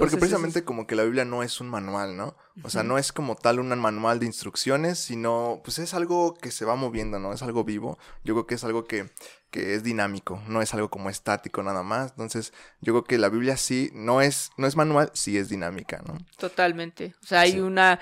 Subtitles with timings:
[0.00, 2.36] Porque precisamente como que la Biblia no es un manual, ¿no?
[2.62, 6.50] O sea, no es como tal un manual de instrucciones, sino pues es algo que
[6.50, 7.32] se va moviendo, ¿no?
[7.32, 7.98] Es algo vivo.
[8.24, 9.10] Yo creo que es algo que,
[9.50, 12.12] que es dinámico, no es algo como estático nada más.
[12.12, 16.02] Entonces, yo creo que la Biblia sí no es, no es manual, sí es dinámica,
[16.06, 16.18] ¿no?
[16.36, 17.14] Totalmente.
[17.22, 18.00] O sea, hay una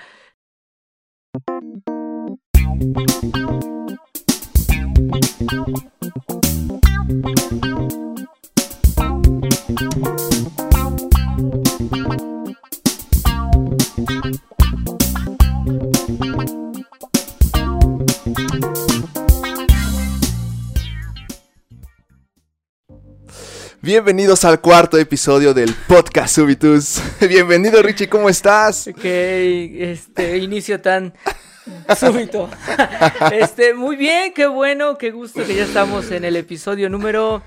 [23.81, 27.01] Bienvenidos al cuarto episodio del podcast Subitus.
[27.29, 28.89] Bienvenido Richie, ¿cómo estás?
[29.01, 31.13] Qué este inicio tan
[31.97, 32.49] súbito.
[33.31, 37.41] Este, muy bien, qué bueno, qué gusto que ya estamos en el episodio número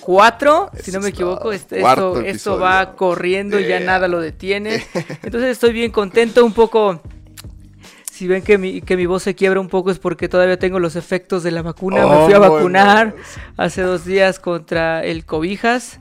[0.00, 4.84] 4, si no me equivoco, este, esto, esto, va corriendo y ya nada lo detiene.
[5.22, 7.00] Entonces estoy bien contento, un poco
[8.14, 10.78] si ven que mi, que mi voz se quiebra un poco es porque todavía tengo
[10.78, 12.06] los efectos de la vacuna.
[12.06, 13.16] Me fui a vacunar
[13.56, 15.98] hace dos días contra el cobijas.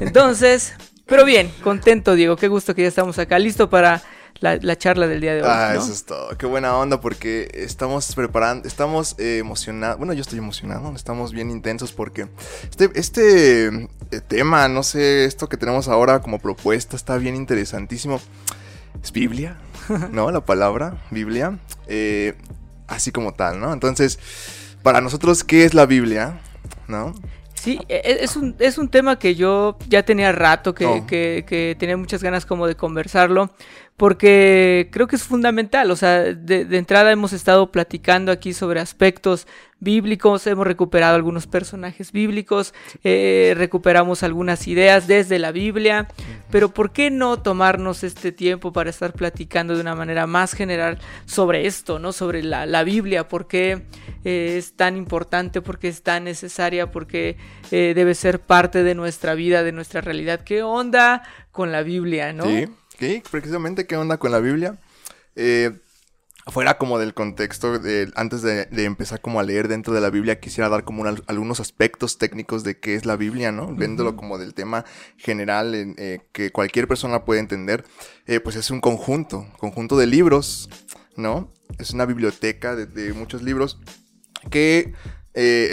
[0.00, 0.74] Entonces,
[1.06, 2.34] pero bien, contento, Diego.
[2.34, 4.02] Qué gusto que ya estamos acá, listo para
[4.42, 5.48] la, charla del día de hoy.
[5.50, 6.36] Ah, eso es todo.
[6.36, 9.98] Qué buena onda porque estamos preparando, estamos eh, emocionados.
[9.98, 12.28] Bueno, yo estoy emocionado, estamos bien intensos porque
[12.68, 13.66] este, este
[14.10, 18.20] eh, tema, no sé, esto que tenemos ahora como propuesta está bien interesantísimo.
[19.02, 19.56] Es Biblia.
[20.12, 20.30] ¿no?
[20.30, 22.34] La palabra, Biblia, eh,
[22.88, 23.72] así como tal, ¿no?
[23.72, 24.18] Entonces,
[24.82, 26.40] para nosotros, ¿qué es la Biblia?
[26.88, 27.14] ¿No?
[27.54, 31.06] Sí, e, e, es un, es un tema que yo ya tenía rato, que, oh.
[31.06, 33.54] que, que, tenía muchas ganas como de conversarlo,
[34.02, 39.46] porque creo que es fundamental, o sea, de, entrada hemos estado platicando aquí sobre aspectos
[39.78, 46.08] bíblicos, hemos recuperado algunos personajes bíblicos, eh, recuperamos algunas ideas desde la Biblia,
[46.50, 50.98] pero ¿por qué no tomarnos este tiempo para estar platicando de una manera más general
[51.24, 52.10] sobre esto, ¿no?
[52.10, 53.82] Sobre la, la Biblia, por qué
[54.24, 57.36] eh, es tan importante, por qué es tan necesaria, por qué
[57.70, 62.32] eh, debe ser parte de nuestra vida, de nuestra realidad, qué onda con la Biblia,
[62.32, 62.46] ¿no?
[62.46, 62.66] Sí.
[63.30, 64.78] Precisamente, ¿qué onda con la Biblia?
[65.34, 65.72] Eh,
[66.46, 70.38] fuera como del contexto, de, antes de, empezar como a leer dentro de la Biblia,
[70.38, 73.74] quisiera dar como algunos aspectos técnicos de qué es la Biblia, ¿no?
[73.74, 74.84] Viéndolo como del tema
[75.16, 77.84] general eh, que cualquier persona puede entender,
[78.26, 80.70] eh, pues es un conjunto, conjunto de libros,
[81.16, 81.52] ¿no?
[81.78, 83.80] Es una biblioteca de, muchos libros
[84.50, 84.94] que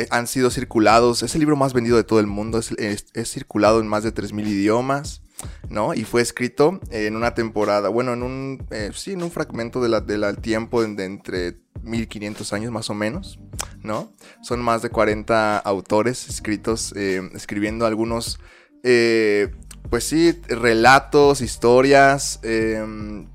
[0.10, 2.72] han sido circulados, es el libro más vendido de todo el mundo, es,
[3.14, 5.22] es circulado en más de 3.000 idiomas.
[5.70, 5.94] ¿No?
[5.94, 10.06] Y fue escrito en una temporada, bueno, en un, eh, sí, en un fragmento del
[10.06, 13.40] de tiempo de, entre 1500 años más o menos,
[13.82, 14.12] ¿no?
[14.42, 18.40] Son más de 40 autores escritos, eh, escribiendo algunos,
[18.84, 19.50] eh,
[19.90, 22.42] pues sí, relatos, historias,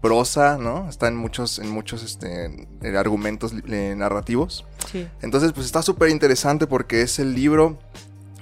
[0.00, 0.88] prosa, ¿no?
[0.88, 4.65] Está en muchos, en muchos este, argumentos narrativos.
[4.92, 5.09] Sí.
[5.22, 7.78] Entonces, pues está súper interesante porque es el libro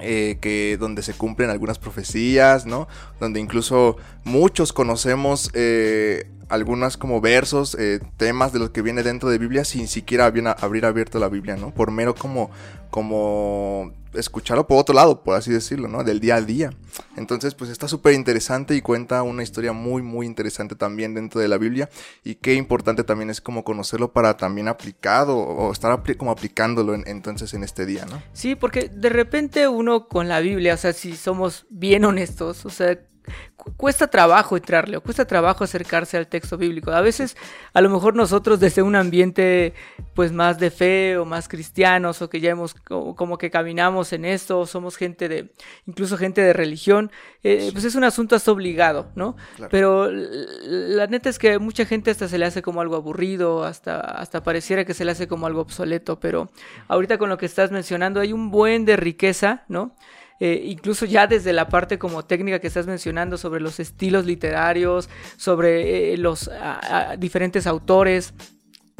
[0.02, 2.88] eh, que donde se cumplen algunas profecías, ¿no?
[3.20, 9.30] Donde incluso muchos conocemos eh, algunas como versos, eh, temas de los que viene dentro
[9.30, 11.72] de Biblia sin siquiera abrir abierto la Biblia, ¿no?
[11.72, 12.50] Por mero como,
[12.90, 16.04] como escucharlo por otro lado, por así decirlo, ¿no?
[16.04, 16.72] Del día a día.
[17.16, 21.48] Entonces, pues está súper interesante y cuenta una historia muy, muy interesante también dentro de
[21.48, 21.88] la Biblia.
[22.24, 27.54] Y qué importante también es como conocerlo para también aplicado o estar como aplicándolo entonces
[27.54, 28.22] en este día, ¿no?
[28.32, 32.70] Sí, porque de repente uno con la Biblia, o sea, si somos bien honestos, o
[32.70, 32.98] sea,
[33.76, 36.90] cuesta trabajo entrarle, o cuesta trabajo acercarse al texto bíblico.
[36.90, 37.36] A veces,
[37.72, 39.74] a lo mejor nosotros desde un ambiente
[40.14, 44.24] pues más de fe o más cristianos o que ya hemos como que caminamos en
[44.24, 45.52] esto, somos gente de,
[45.86, 47.10] incluso gente de religión,
[47.42, 49.36] eh, pues es un asunto hasta obligado, ¿no?
[49.70, 54.00] Pero la neta es que mucha gente hasta se le hace como algo aburrido, hasta,
[54.00, 56.50] hasta pareciera que se le hace como algo obsoleto, pero
[56.88, 59.94] ahorita con lo que estás mencionando hay un buen de riqueza, ¿no?
[60.44, 65.08] Eh, incluso ya desde la parte como técnica que estás mencionando sobre los estilos literarios,
[65.36, 66.50] sobre eh, los
[67.16, 68.34] diferentes autores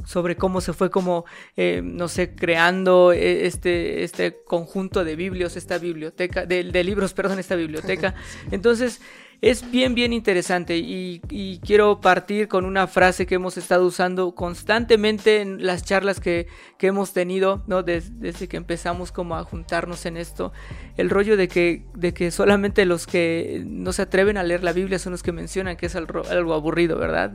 [0.05, 1.25] sobre cómo se fue como,
[1.57, 7.41] eh, no sé, creando este, este conjunto de biblios, esta biblioteca, de, de libros, perdón,
[7.41, 8.15] esta biblioteca.
[8.53, 9.01] Entonces,
[9.43, 11.21] es bien, bien interesante y,
[11.67, 16.47] quiero partir con una frase que hemos estado usando constantemente en las charlas que,
[16.79, 17.83] hemos tenido, ¿no?
[17.83, 20.53] Desde, que empezamos como a juntarnos en esto,
[20.97, 24.73] el rollo de que, de que solamente los que no se atreven a leer la
[24.73, 27.33] Biblia son los que mencionan que es algo, aburrido, ¿verdad?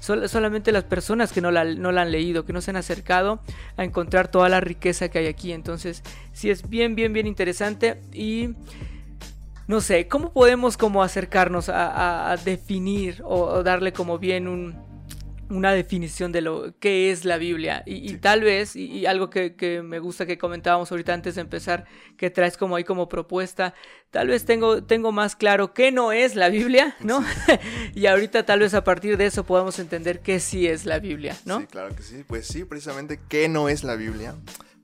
[0.00, 3.40] solamente las personas que no la, no la han leído, que no se han acercado
[3.76, 5.52] a encontrar toda la riqueza que hay aquí.
[5.52, 8.50] Entonces, sí es bien, bien, bien interesante y...
[9.66, 14.46] no sé, ¿cómo podemos como acercarnos a, definir o, darle como bien
[15.48, 17.82] una definición de lo que es la Biblia.
[17.86, 21.84] Y, tal vez, y, algo que, me gusta que comentábamos ahorita antes de empezar,
[22.16, 23.74] que traes como ahí como propuesta,
[24.10, 27.24] tal vez tengo, tengo más claro qué no es la Biblia, ¿no?
[27.94, 31.36] y ahorita tal vez a partir de eso podamos entender qué sí es la Biblia,
[31.44, 31.60] ¿no?
[31.60, 32.24] Sí, claro que sí.
[32.26, 34.34] Pues sí, precisamente qué no es la Biblia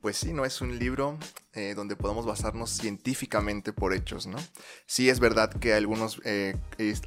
[0.01, 1.19] pues sí, no es un libro
[1.53, 4.39] eh, donde podamos basarnos científicamente por hechos, ¿no?
[4.87, 6.57] Sí es verdad que algunos, eh,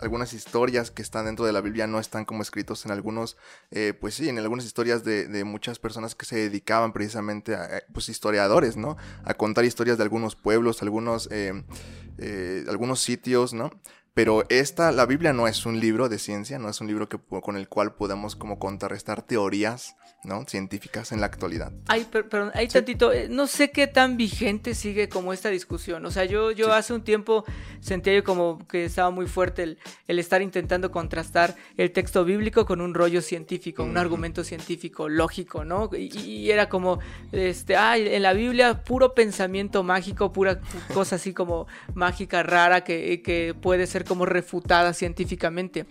[0.01, 3.37] algunas historias que están dentro de la Biblia no están como escritos en algunos,
[3.71, 8.09] eh, pues sí, en algunas historias de, muchas personas que se dedicaban precisamente a, pues
[8.09, 8.97] historiadores, ¿no?
[9.23, 11.29] A contar historias de algunos pueblos, algunos,
[12.67, 13.71] algunos sitios, ¿no?
[14.13, 17.17] Pero esta, la Biblia no es un libro de ciencia, no es un libro que,
[17.17, 20.45] con el cual podemos como contrarrestar teorías ¿no?
[20.45, 21.71] científicas en la actualidad.
[21.87, 26.05] Ay, perdón, hay tantito, eh, no sé qué tan vigente sigue como esta discusión.
[26.05, 27.43] O sea, yo, yo hace un tiempo
[27.81, 32.65] sentía yo como que estaba muy fuerte el, el estar intentando contrastar el texto bíblico
[32.65, 35.89] con un rollo científico, un argumento científico lógico, ¿no?
[35.93, 36.99] Y, era como,
[37.31, 40.59] este, ay, en la Biblia puro pensamiento mágico, pura
[40.93, 45.85] cosa así como mágica, rara, que, que puede ser como refutada científicamente.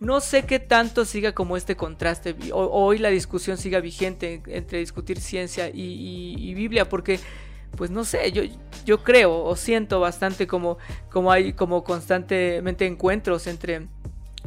[0.00, 2.34] No sé qué tanto siga como este contraste.
[2.52, 7.20] hoy la discusión siga vigente entre discutir ciencia y, Biblia, porque
[7.76, 8.42] pues no sé, yo,
[8.84, 10.78] yo creo o siento bastante como,
[11.10, 13.88] como hay como constantemente encuentros entre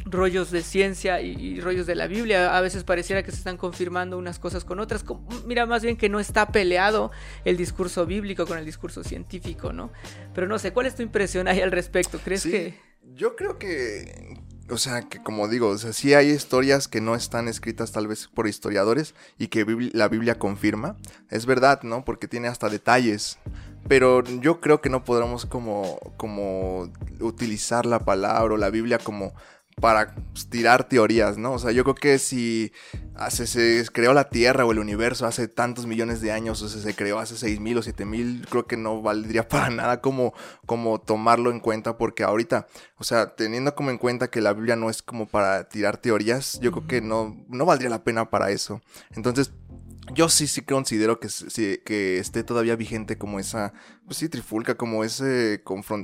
[0.05, 2.55] rollos de ciencia y, rollos de la Biblia.
[2.55, 5.03] A veces pareciera que se están confirmando unas cosas con otras.
[5.45, 7.11] mira, más bien que no está peleado
[7.45, 9.91] el discurso bíblico con el discurso científico, ¿no?
[10.33, 12.19] Pero no sé, ¿cuál es tu impresión ahí al respecto?
[12.23, 12.86] ¿Crees que...?
[13.17, 14.37] Yo creo que,
[14.69, 18.05] o sea, que como digo, o sea, sí hay historias que no están escritas tal
[18.05, 20.97] vez por historiadores y que la Biblia confirma.
[21.31, 22.05] Es verdad, ¿no?
[22.05, 23.39] Porque tiene hasta detalles.
[23.87, 29.33] Pero yo creo que no podremos como, como utilizar la palabra o la Biblia como
[29.79, 30.15] para
[30.49, 31.53] tirar teorías, ¿no?
[31.53, 32.71] O sea, yo creo que si
[33.13, 36.81] hace, se creó la Tierra o el universo hace tantos millones de años, o sea,
[36.81, 40.33] se creó hace seis mil o siete mil, creo que no valdría para nada como,
[40.65, 42.65] como tomarlo en cuenta, porque ahorita,
[42.97, 46.59] o sea, teniendo como en cuenta que la Biblia no es como para tirar teorías,
[46.59, 48.81] yo creo que no, no valdría la pena para eso.
[49.15, 49.51] Entonces,
[50.13, 51.29] yo sí, sí considero que,
[51.83, 53.73] que esté todavía vigente como esa,
[54.05, 55.61] pues sí, trifulca, como ese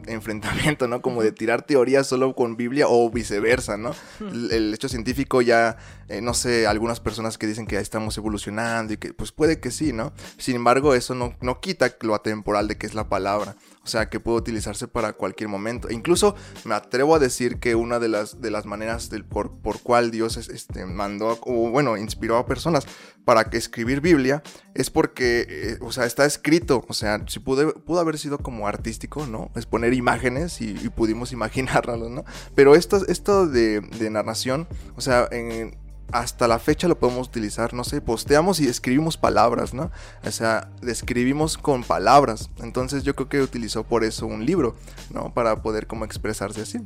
[0.08, 1.02] enfrentamiento, ¿no?
[1.02, 3.96] Como de tirar teorías solo con Biblia o viceversa, ¿no?
[4.20, 5.78] El, hecho científico ya,
[6.10, 9.60] eh, no sé, algunas personas que dicen que ya estamos evolucionando y que, pues puede
[9.60, 10.14] que sí, ¿no?
[10.38, 13.56] Sin embargo, eso no, no quita lo atemporal de que es la palabra.
[13.84, 15.90] O sea, que puede utilizarse para cualquier momento.
[15.90, 19.58] E incluso me atrevo a decir que una de las, de las maneras del, por,
[19.58, 22.86] por cual Dios este, mandó, o bueno, inspiró a personas
[23.26, 24.42] para que escribir Biblia
[24.74, 26.86] es porque, eh, o sea, está escrito.
[26.88, 29.52] O sea, si pudo, pudo haber sido como artístico, ¿no?
[29.56, 32.24] Es poner imágenes y, pudimos imaginarlas, ¿no?
[32.56, 35.76] Pero esto, esto de, de narración, o sea, en,
[36.14, 39.92] hasta la fecha lo podemos utilizar, no sé, posteamos y escribimos palabras, ¿no?
[40.24, 42.52] O sea, describimos con palabras.
[42.62, 44.76] Entonces yo creo que utilizó por eso un libro,
[45.10, 45.34] ¿no?
[45.34, 46.80] Para poder como expresarse así.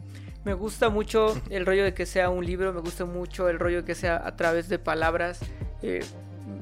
[0.46, 3.78] Me gusta mucho el rollo de que sea un libro, me gusta mucho el rollo
[3.78, 5.40] de que sea a través de palabras.
[5.82, 6.06] Eh,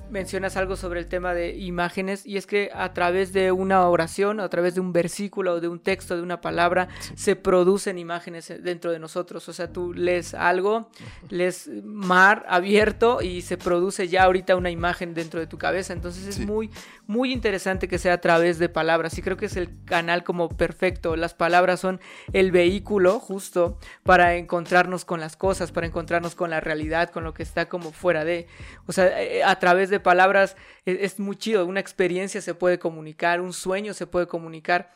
[0.09, 4.39] mencionas algo sobre el tema de imágenes y es que a través de una oración,
[4.39, 8.53] a través de un versículo o de un texto, de una palabra, se producen imágenes
[8.61, 9.47] dentro de nosotros.
[9.49, 10.89] O sea, tú lees algo,
[11.29, 15.93] lees mar abierto y se produce ya ahorita una imagen dentro de tu cabeza.
[15.93, 16.69] Entonces es muy,
[17.07, 20.49] muy interesante que sea a través de palabras y creo que es el canal como
[20.49, 21.15] perfecto.
[21.15, 21.99] Las palabras son
[22.33, 27.33] el vehículo justo para encontrarnos con las cosas, para encontrarnos con la realidad, con lo
[27.33, 28.47] que está como fuera de.
[28.87, 30.55] O sea, eh, a través de palabras
[30.85, 31.65] es, es muy chido.
[31.65, 34.91] Una experiencia se puede comunicar, un sueño se puede comunicar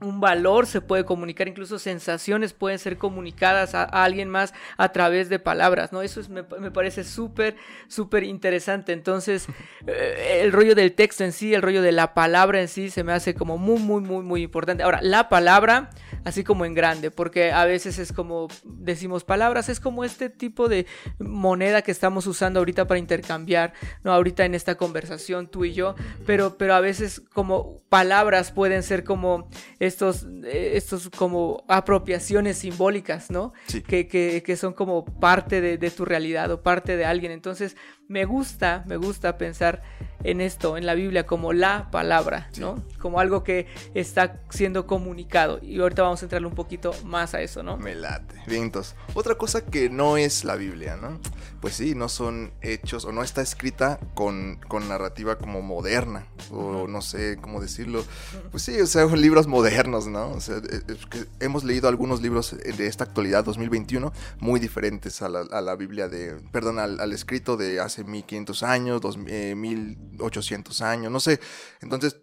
[0.00, 5.28] un valor se puede comunicar, incluso sensaciones pueden ser comunicadas a, alguien más a través
[5.28, 6.00] de palabras, ¿no?
[6.00, 8.92] Eso me, parece súper, súper interesante.
[8.92, 9.46] Entonces,
[9.86, 13.04] eh, el rollo del texto en sí, el rollo de la palabra en sí, se
[13.04, 14.82] me hace como muy, muy, muy, muy importante.
[14.82, 15.90] Ahora, la palabra,
[16.24, 20.68] así como en grande, porque a veces es como, decimos palabras, es como este tipo
[20.68, 20.86] de
[21.18, 24.14] moneda que estamos usando ahorita para intercambiar, ¿no?
[24.14, 29.02] Ahorita en esta conversación tú y yo, pero, pero a veces como palabras pueden ser
[29.04, 29.48] como
[29.80, 33.52] estos, eh, estos como apropiaciones simbólicas, ¿no?
[33.86, 37.32] Que, que, son como parte de, tu realidad o parte de alguien.
[37.32, 39.82] Entonces, me gusta, me gusta pensar
[40.22, 42.84] en esto, en la Biblia, como la palabra, ¿no?
[43.00, 45.58] Como algo que está siendo comunicado.
[45.60, 47.76] Y ahorita vamos a entrarle un poquito más a eso, ¿no?
[47.76, 48.36] Me late.
[48.46, 48.94] Vientos.
[49.14, 51.18] Otra cosa que no es la Biblia, ¿no?
[51.60, 56.86] pues sí, no son hechos o no está escrita con, con narrativa como moderna o
[56.88, 57.60] no sé cómo
[58.50, 60.30] Pues sí, o sea, libros modernos, ¿no?
[60.32, 65.28] O sea, es que hemos leído algunos libros de esta actualidad 2021 muy diferentes a
[65.28, 70.84] la, a la Biblia de, perdón, al, escrito de hace 1500 años, dos, 1800 eh,
[70.84, 71.40] años, no sé.
[71.80, 72.16] Entonces,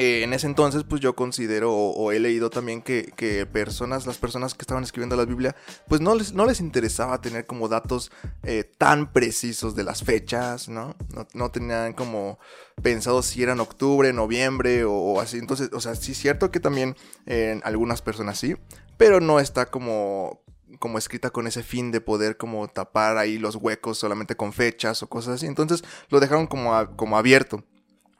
[0.00, 4.54] eh, en ese entonces, pues yo considero o, he leído también que, personas, las personas
[4.54, 5.56] que estaban escribiendo la Biblia,
[5.88, 8.12] pues no les, no les interesaba tener como datos
[8.44, 10.94] eh, tan precisos de las fechas, ¿no?
[11.34, 11.50] ¿no?
[11.50, 12.38] tenían como
[12.80, 15.38] pensado si era en octubre, noviembre o, así.
[15.38, 16.94] Entonces, o sea, sí es cierto que también
[17.26, 18.54] en algunas personas sí,
[18.98, 20.44] pero no está como
[20.78, 25.02] como escrita con ese fin de poder como tapar ahí los huecos solamente con fechas
[25.02, 25.46] o cosas así.
[25.46, 27.64] Entonces lo dejaron como, como abierto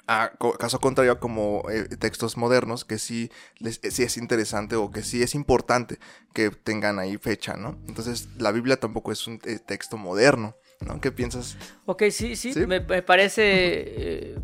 [0.09, 5.03] a caso contrario como eh, textos modernos que sí, les, sí es interesante o que
[5.03, 5.99] sí es importante
[6.33, 7.79] que tengan ahí fecha, ¿no?
[7.87, 10.99] Entonces la Biblia tampoco es un eh, texto moderno, ¿no?
[11.01, 11.59] ¿Qué piensas?
[11.85, 13.43] Ok, sí, sí, Me, parece...
[13.45, 14.39] Eh,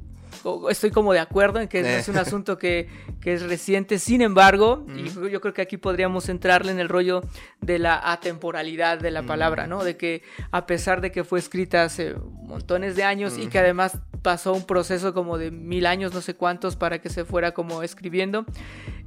[0.71, 2.89] estoy como de acuerdo en que es un asunto que,
[3.25, 3.99] es reciente.
[3.99, 7.23] Sin embargo, y yo creo que aquí podríamos entrarle en el rollo
[7.61, 9.83] de la atemporalidad de la palabra, ¿no?
[9.83, 13.99] De que a pesar de que fue escrita hace montones de años y que además
[14.23, 17.83] pasó un proceso como de mil años, no sé cuántos, para que se fuera como
[17.83, 18.47] escribiendo,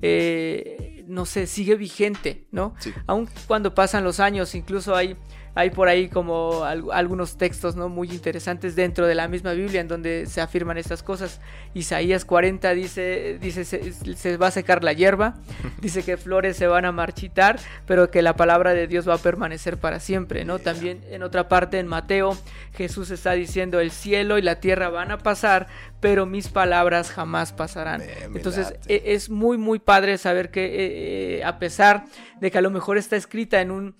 [0.02, 2.76] eh, no sé, sigue vigente, ¿no?
[3.06, 5.18] Aun cuando pasan los años, incluso hay
[5.58, 7.90] hay por ahí como algunos textos ¿no?
[7.90, 11.42] muy interesantes dentro de la misma Biblia en donde se afirman estas cosas.
[11.74, 15.34] Isaías 40 dice, dice se, va a secar la hierba,
[15.82, 19.18] dice que flores se van a marchitar, pero que la palabra de Dios va a
[19.18, 20.46] permanecer para siempre.
[20.46, 20.60] ¿no?
[20.60, 22.38] También en otra parte en Mateo
[22.76, 25.66] Jesús está diciendo el cielo y la tierra van a pasar,
[26.00, 28.04] pero mis palabras jamás pasarán.
[28.34, 32.06] Entonces e, es muy muy padre saber que eh, eh, a pesar
[32.40, 33.96] de que a lo mejor está escrita en un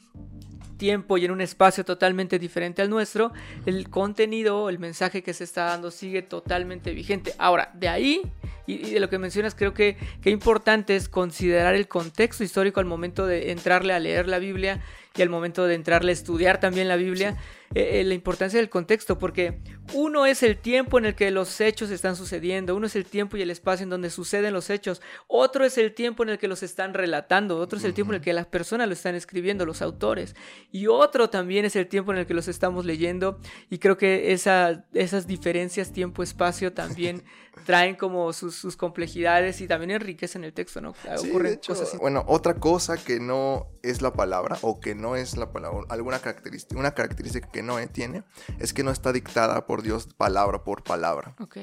[0.78, 3.34] tiempo y en un espacio totalmente diferente al nuestro,
[3.66, 7.34] el contenido, el mensaje que se está dando sigue totalmente vigente.
[7.40, 8.22] Ahora, de ahí
[8.68, 12.86] y, de lo que mencionas, creo que, que importante es considerar el contexto histórico al
[12.86, 14.82] momento de entrarle a leer la Biblia
[15.18, 17.38] y al momento de entrarle a estudiar también la Biblia,
[17.74, 19.60] eh, eh, la importancia del contexto, porque
[19.94, 23.36] uno es el tiempo en el que los hechos están sucediendo, uno es el tiempo
[23.36, 26.48] y el espacio en donde suceden los hechos, otro es el tiempo en el que
[26.48, 29.66] los están relatando, otro es el tiempo en el que las personas lo están escribiendo,
[29.66, 30.36] los autores,
[30.72, 34.32] y otro también es el tiempo en el que los estamos leyendo, y creo que
[34.32, 37.24] esa, esas diferencias tiempo-espacio también
[37.68, 40.94] traen como sus, complejidades y también enriquecen el texto, ¿no?
[41.18, 45.52] Ocurren cosas Bueno, otra cosa que no es la palabra o que no es la
[45.52, 48.24] palabra, alguna característica, una característica que no tiene,
[48.58, 51.36] es que no está dictada por Dios palabra por palabra.
[51.42, 51.58] Ok.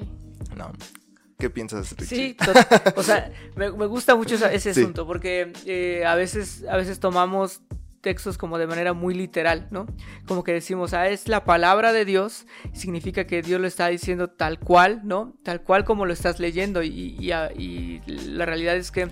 [0.55, 0.73] No.
[1.39, 2.37] ¿Qué piensas, Sí,
[2.97, 7.63] o sea, me, gusta mucho ese, asunto porque eh, a, veces, a veces tomamos
[8.05, 9.87] textos como de manera muy literal, ¿no?
[10.29, 14.29] Como que decimos, ah, es la palabra de Dios, significa que Dios lo está diciendo
[14.29, 15.35] tal cual, ¿no?
[15.43, 17.17] Tal cual como lo estás leyendo y,
[17.57, 19.09] y la realidad es que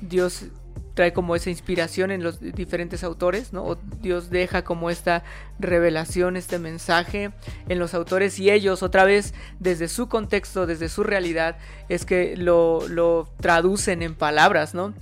[0.00, 0.46] Dios
[0.94, 3.64] trae como esa inspiración en los diferentes autores, ¿no?
[3.64, 5.24] O Dios deja como esta
[5.58, 7.32] revelación, este mensaje
[7.68, 12.36] en los autores y ellos otra vez desde su contexto, desde su realidad, es que
[12.36, 14.94] lo, lo traducen en palabras, ¿no?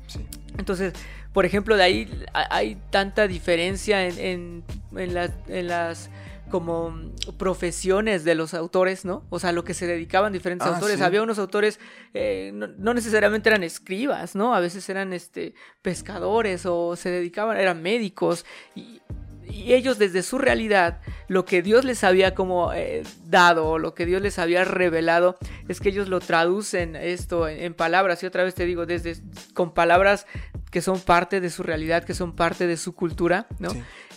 [0.57, 0.95] Entonces,
[1.35, 4.65] por ejemplo, de ahí hay tanta diferencia en,
[4.97, 6.11] en las
[6.55, 6.95] como
[7.37, 9.25] profesiones de los autores, ¿no?
[9.29, 11.01] O sea, lo que se dedicaban diferentes ah, autores.
[11.01, 11.81] Había unos autores,
[12.15, 14.55] eh, no, necesariamente eran escribas, ¿no?
[14.55, 18.47] A veces eran este, pescadores o se dedicaban, eran médicos.
[18.77, 19.01] Y,
[19.49, 24.23] ellos desde su realidad, lo que Dios les había como eh, dado, lo que Dios
[24.23, 28.23] les había revelado, es que ellos lo traducen esto en, en palabras.
[28.23, 29.17] Y otra vez te digo, desde
[29.55, 30.27] con palabras
[30.75, 33.69] que son parte de su realidad, que son parte de su cultura, ¿no?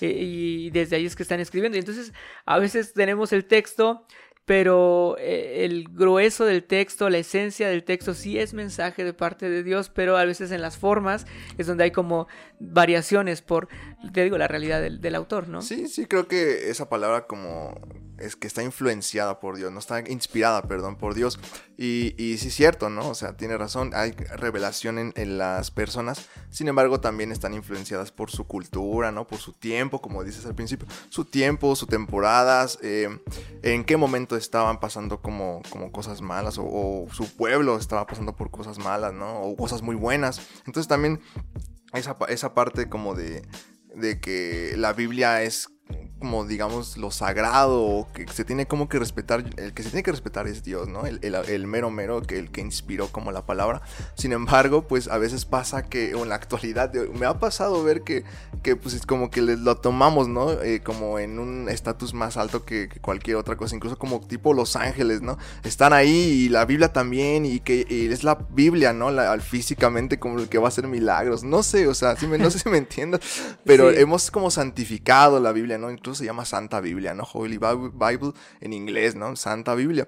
[0.02, 1.78] Eh, y desde ahí es que están escribiendo.
[1.78, 2.14] Y entonces
[2.46, 4.08] a veces tenemos el texto,
[4.48, 9.50] pero eh, el grueso del texto, la esencia del texto sí es mensaje de parte
[9.50, 11.27] de Dios, pero a veces en las formas
[11.58, 13.68] es donde hay como variaciones por,
[14.13, 15.62] te digo, la realidad del, del autor, ¿no?
[15.62, 17.75] Sí, sí, creo que esa palabra como
[18.20, 21.40] es que está influenciada por Dios, no está inspirada, perdón, por Dios.
[21.78, 23.10] Y, sí es cierto, ¿no?
[23.10, 28.32] O sea, tiene razón, hay revelación en, las personas, sin embargo también están influenciadas por
[28.32, 29.28] su cultura, ¿no?
[29.28, 33.10] Por su tiempo, como dices al principio, su tiempo, sus temporadas, eh,
[33.62, 38.36] en qué momento estaban pasando como, como cosas malas, o, o, su pueblo estaba pasando
[38.36, 39.42] por cosas malas, ¿no?
[39.42, 40.42] O cosas muy buenas.
[40.66, 41.22] Entonces también
[41.94, 43.44] esa, esa parte como de,
[43.96, 45.70] de que la Biblia es
[46.20, 50.03] como digamos lo sagrado o que se tiene como que respetar, el que se tiene
[50.03, 51.06] que respetar es Dios, ¿no?
[51.06, 53.82] El, el, mero mero, que el que inspiró como la palabra.
[54.15, 58.24] Sin embargo, pues a veces pasa que en la actualidad me ha pasado ver que,
[58.63, 60.51] que pues es como que lo tomamos, ¿no?
[60.62, 64.75] Eh, como en un estatus más alto que, cualquier otra cosa, incluso como tipo Los
[64.75, 65.38] Ángeles, ¿no?
[65.63, 69.12] Están ahí y la Biblia también y que es la Biblia, ¿no?
[69.12, 72.60] La, físicamente como el que va a hacer milagros, no sé, o sea, no sé
[72.60, 73.22] si me entiendas,
[73.63, 75.90] pero hemos como santificado la Biblia, ¿no?
[76.14, 77.24] se llama Santa Biblia, ¿no?
[77.24, 79.36] Holy Bible en inglés, ¿no?
[79.36, 80.08] Santa Biblia.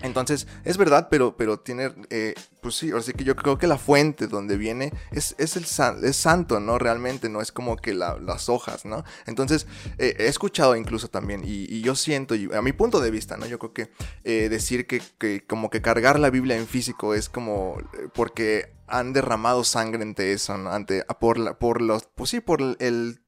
[0.00, 3.66] Entonces, es verdad, pero, pero tiene, eh, pues sí, ahora sí que yo creo que
[3.66, 5.64] la fuente donde viene es, es el
[6.04, 6.78] es santo, ¿no?
[6.78, 9.04] Realmente, no es como que las hojas, ¿no?
[9.26, 9.66] Entonces,
[9.98, 13.46] eh, he escuchado incluso también, y, yo siento, y a mi punto de vista, ¿no?
[13.46, 13.90] Yo creo que
[14.24, 17.76] eh, decir que, que, como que cargar la Biblia en físico es como,
[18.14, 20.70] porque han derramado sangre ante eso, ¿no?
[20.70, 23.21] Ante, por, por los, pues sí, por el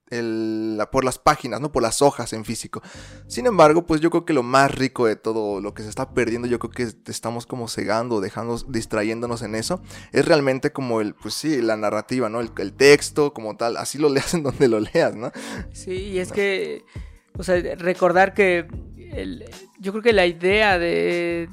[0.91, 1.73] por las páginas, ¿no?
[1.73, 2.83] Por las hojas en físico.
[3.27, 6.11] Sin embargo, pues yo creo que lo más rico de todo lo que se está
[6.11, 9.83] perdiendo, yo creo que estamos como cegando, dejando, distrayéndonos en eso,
[10.13, 12.41] es realmente como el, pues sí, la narrativa, ¿no?
[12.41, 15.33] El, el texto como tal, así lo leas en donde lo leas, ¿no?
[15.73, 16.85] Sí, y es que,
[17.37, 18.67] o sea, recordar que
[19.85, 21.47] yo creo que la idea de,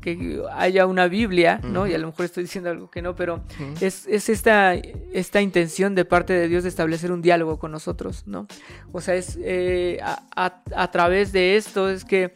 [0.00, 1.86] que haya una Biblia, ¿no?
[1.86, 3.44] Y a lo mejor estoy diciendo algo que no, pero
[3.82, 8.46] es, esta, esta intención de parte de Dios de establecer un diálogo con nosotros, ¿no?
[8.92, 10.00] O sea, es eh,
[10.34, 12.32] a, través de esto, es que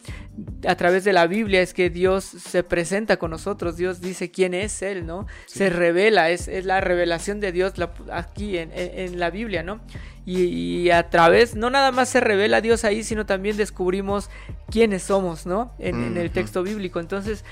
[0.69, 4.53] a través de la Biblia es que Dios se presenta con nosotros, Dios dice quién
[4.53, 5.27] es Él, ¿no?
[5.47, 7.73] Se revela, es, la revelación de Dios
[8.13, 9.81] aquí en, en la Biblia, ¿no?
[10.27, 14.29] Y, a través, no nada más se revela Dios ahí, sino también descubrimos
[14.71, 15.73] quiénes somos, ¿no?
[15.79, 17.01] En, el texto bíblico.
[17.01, 17.45] Entonces,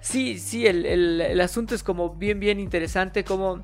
[0.00, 3.62] sí, sí, el, el, asunto es como bien, bien interesante, como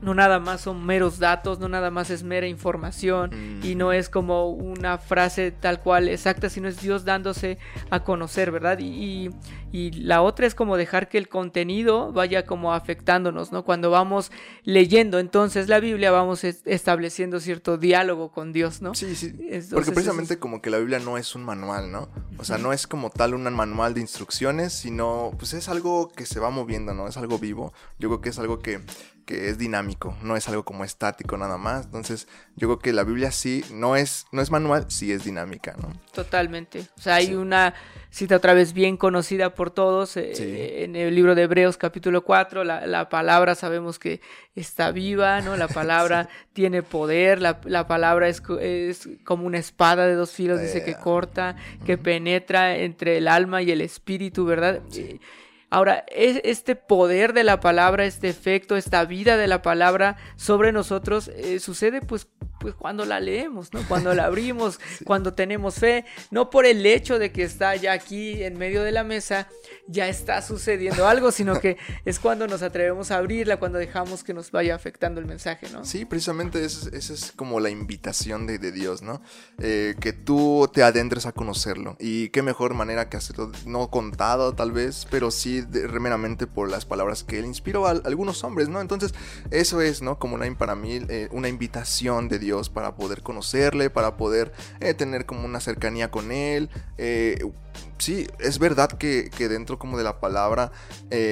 [0.00, 4.08] no nada más son meros datos, no nada más es mera información y no es
[4.08, 7.58] como una frase tal cual exacta, sino es Dios dándose
[7.90, 8.78] a conocer, ¿verdad?
[8.80, 9.30] Y,
[9.72, 13.64] y, la otra es como dejar que el contenido vaya como afectándonos, ¿no?
[13.64, 14.30] Cuando vamos
[14.62, 18.94] leyendo entonces la Biblia vamos estableciendo cierto diálogo con Dios, ¿no?
[18.94, 19.32] Sí, sí.
[19.72, 22.08] Porque precisamente como que la Biblia no es un manual, ¿no?
[22.38, 26.24] O sea, no es como tal un manual de instrucciones, sino pues es algo que
[26.24, 27.08] se va moviendo, ¿no?
[27.08, 27.72] Es algo vivo.
[27.98, 28.80] Yo creo que es algo que
[29.28, 31.84] que es dinámico, no es algo como estático nada más.
[31.84, 35.76] Entonces, yo creo que la Biblia sí no es no es manual, sí es dinámica,
[35.76, 35.92] ¿no?
[36.14, 36.86] Totalmente.
[36.96, 37.74] O sea, hay una
[38.08, 42.64] cita otra vez bien conocida por todos eh, en el libro de Hebreos capítulo 4,
[42.64, 44.22] la, palabra sabemos que
[44.54, 45.58] está viva, ¿no?
[45.58, 50.82] La palabra tiene poder, la, palabra es, es, como una espada de dos filos, dice
[50.82, 54.80] que corta, que penetra entre el alma y el espíritu, ¿verdad?
[54.88, 55.20] Sí.
[55.70, 61.28] Ahora, este poder de la palabra, este efecto, esta vida de la palabra sobre nosotros
[61.28, 62.26] eh, sucede pues,
[62.58, 63.80] pues cuando la leemos, ¿no?
[63.88, 68.42] Cuando la abrimos, cuando tenemos fe, no por el hecho de que está ya aquí
[68.42, 69.48] en medio de la mesa,
[69.86, 74.34] ya está sucediendo algo, sino que es cuando nos atrevemos a abrirla, cuando dejamos que
[74.34, 75.84] nos vaya afectando el mensaje, ¿no?
[75.84, 79.22] Sí, precisamente esa es, como la invitación de, Dios, ¿no?
[79.58, 81.96] Eh, que tú te adentres a conocerlo.
[81.98, 86.84] Y qué mejor manera que hacerlo, no contado tal vez, pero sí remeramente por las
[86.84, 88.80] palabras que él inspiró a, algunos hombres, ¿no?
[88.80, 89.14] Entonces,
[89.50, 90.18] eso es, ¿no?
[90.18, 94.94] Como una, para mí, eh, una invitación de Dios para poder conocerle, para poder eh,
[94.94, 96.70] tener como una cercanía con él.
[96.96, 97.44] Eh,
[97.98, 100.72] sí, es verdad que, dentro como de la palabra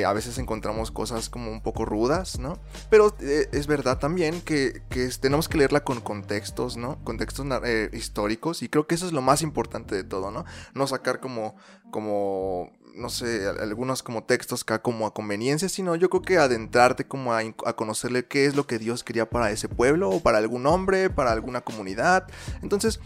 [0.07, 2.59] a veces encontramos cosas como un poco rudas, ¿no?
[2.91, 7.03] Pero es verdad también que, que, tenemos que leerla con contextos, ¿no?
[7.05, 7.47] Contextos
[7.93, 10.45] históricos y creo que eso es lo más importante de todo, ¿no?
[10.75, 11.57] No sacar como,
[11.91, 17.07] como no sé, algunos como textos acá como a conveniencia, sino yo creo que adentrarte
[17.07, 17.43] como a,
[17.77, 21.33] conocerle qué es lo que Dios quería para ese pueblo o para algún hombre, para
[21.33, 22.27] alguna comunidad.
[22.63, 23.01] Entonces,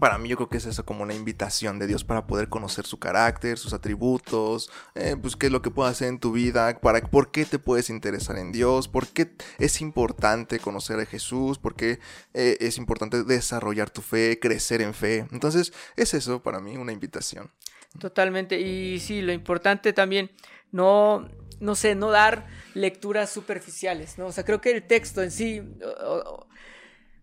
[0.00, 2.86] para mí yo creo que es eso como una invitación de Dios para poder conocer
[2.86, 6.78] su carácter, sus atributos, eh, pues qué es lo que puede hacer en tu vida,
[6.80, 11.58] para, por qué te puedes interesar en Dios, por qué es importante conocer a Jesús,
[11.58, 12.00] por qué
[12.32, 15.26] eh, es importante desarrollar tu fe, crecer en fe.
[15.30, 17.50] Entonces es eso para mí una invitación.
[17.98, 18.60] Totalmente.
[18.60, 20.30] Y sí, lo importante también,
[20.70, 21.28] no,
[21.60, 24.26] no sé, no dar lecturas superficiales, ¿no?
[24.26, 25.62] O sea, creo que el texto en sí,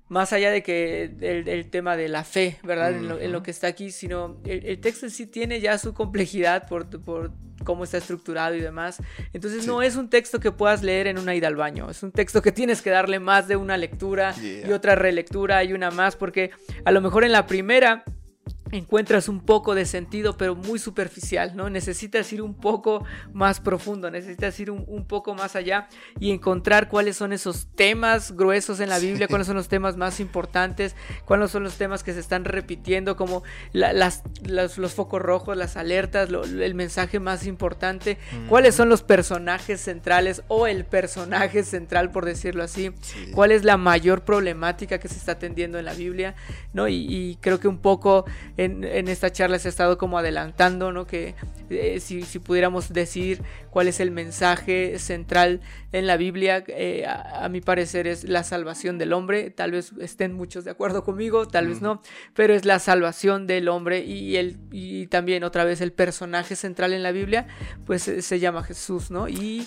[0.07, 2.91] más allá de que el, tema de la fe, ¿verdad?
[2.93, 6.89] en, lo, que está aquí, sino el, texto en sí tiene ya su complejidad por,
[7.01, 7.31] por
[7.63, 9.01] cómo está estructurado y demás.
[9.33, 12.11] Entonces no es un texto que puedas leer en una ida al baño, es un
[12.11, 16.15] texto que tienes que darle más de una lectura y otra relectura y una más,
[16.15, 16.51] porque
[16.85, 18.03] a lo mejor en la primera
[18.71, 21.69] encuentras un poco de sentido, pero muy superficial, ¿no?
[21.69, 23.03] Necesitas ir un poco
[23.33, 25.87] más profundo, necesitas ir un, poco más allá
[26.19, 30.19] y encontrar cuáles son esos temas gruesos en la Biblia, cuáles son los temas más
[30.19, 35.77] importantes, cuáles son los temas que se están repitiendo, como las, los focos rojos, las
[35.77, 42.25] alertas, el mensaje más importante, cuáles son los personajes centrales o el personaje central, por
[42.25, 42.91] decirlo así,
[43.33, 46.35] cuál es la mayor problemática que se está atendiendo en la Biblia,
[46.73, 46.87] ¿no?
[46.87, 48.25] y creo que un poco
[48.63, 51.07] en, esta charla se ha estado como adelantando, ¿no?
[51.07, 51.35] Que
[51.69, 55.61] eh, si, pudiéramos decir cuál es el mensaje central
[55.93, 59.49] en la Biblia, eh, a, mi parecer es la salvación del hombre.
[59.49, 62.01] Tal vez estén muchos de acuerdo conmigo, tal vez no,
[62.33, 66.91] pero es la salvación del hombre y, el, y también otra vez el personaje central
[66.91, 67.47] en la Biblia,
[67.85, 69.29] pues se llama Jesús, ¿no?
[69.29, 69.65] Y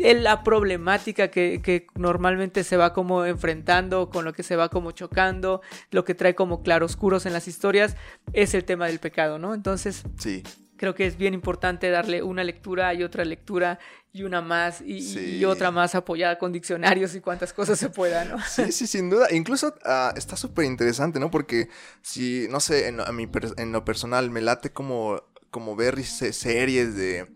[0.00, 5.60] la problemática que, normalmente se va como enfrentando, con lo que se va como chocando,
[5.90, 7.96] lo que trae como claroscuros en las historias,
[8.32, 9.54] es el tema del pecado, ¿no?
[9.54, 10.42] Entonces, sí.
[10.76, 13.78] creo que es bien importante darle una lectura y otra lectura
[14.12, 18.38] y una más y, otra más apoyada con diccionarios y cuantas cosas se puedan, ¿no?
[18.48, 19.28] Sí, sí, sin duda.
[19.30, 21.30] Incluso ah, está súper interesante, ¿no?
[21.30, 21.68] Porque
[22.02, 27.28] si, no sé, en, en lo personal me late como, como ver series de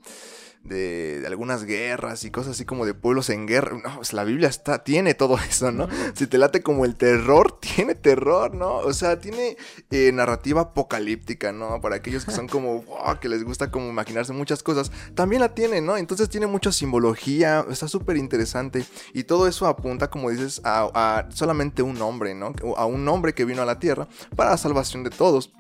[0.65, 3.79] de, algunas guerras y cosas así como de pueblos en guerra.
[3.83, 5.89] No, pues la Biblia está, tiene todo eso, ¿no?
[6.15, 8.79] Si te late como el terror, tiene terror, ¿no?
[8.79, 9.57] O sea, tiene
[9.91, 11.81] eh, narrativa apocalíptica, ¿no?
[11.81, 15.55] Para aquellos que son como, wow, que les gusta como imaginarse muchas cosas, también la
[15.55, 15.97] tiene, ¿no?
[15.97, 18.85] Entonces tiene mucha simbología, está súper interesante.
[19.13, 22.53] Y todo eso apunta, como dices, a, a solamente un hombre, ¿no?
[22.77, 25.53] A un hombre que vino a la tierra para la salvación de todos.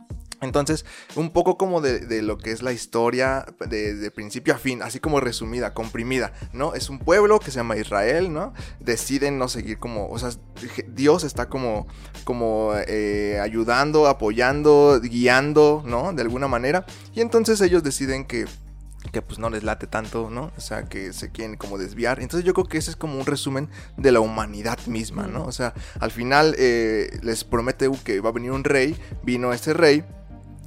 [0.44, 0.84] Entonces,
[1.16, 5.20] un poco como de, lo que es la historia de, principio a fin, así como
[5.20, 6.74] resumida, comprimida, ¿no?
[6.74, 8.52] Es un pueblo que se llama Israel, ¿no?
[8.80, 10.30] Deciden no seguir como, o sea,
[10.88, 11.86] Dios está como,
[12.24, 16.12] como eh, ayudando, apoyando, guiando, ¿no?
[16.12, 16.86] De alguna manera.
[17.14, 18.46] Y entonces ellos deciden que
[19.12, 20.52] que pues no les late tanto, ¿no?
[20.56, 22.20] O sea, que se quieren como desviar.
[22.20, 25.44] Entonces yo creo que ese es como un resumen de la humanidad misma, ¿no?
[25.44, 29.74] O sea, al final eh, les promete que va a venir un rey, vino ese
[29.74, 30.04] rey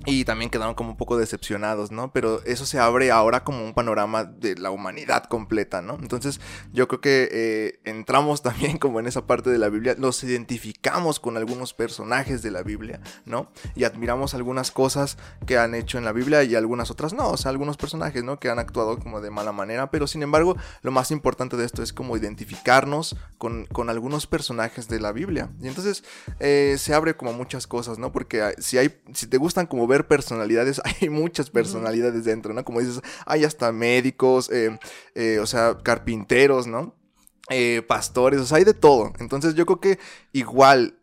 [0.08, 2.14] y también quedaron como un poco decepcionados, ¿no?
[2.14, 5.98] Pero eso se abre ahora como un panorama de la humanidad completa, ¿no?
[6.02, 6.40] Entonces
[6.72, 11.20] yo creo que eh, entramos también como en esa parte de la Biblia, nos identificamos
[11.20, 13.52] con algunos personajes de la Biblia, ¿no?
[13.76, 17.38] Y admiramos algunas cosas que han hecho en la Biblia y algunas otras no, o
[17.38, 18.40] sea, algunos personajes, ¿no?
[18.40, 21.84] Que han actuado como de mala manera, pero sin embargo lo más importante de esto
[21.84, 25.50] es como identificarnos con, con algunos personajes de la Biblia.
[25.62, 26.06] Y entonces
[26.40, 28.14] eh, se abre como muchas cosas, ¿no?
[28.14, 32.64] Porque ah, si hay, si te gustan como ver personalidades, hay muchas personalidades dentro, ¿no?
[32.64, 34.78] Como dices, hay hasta médicos, eh,
[35.16, 36.94] eh, o sea, carpinteros, ¿no?
[37.50, 39.14] Eh, pastores, o sea, hay de todo.
[39.20, 40.00] Entonces yo creo que
[40.34, 41.00] igual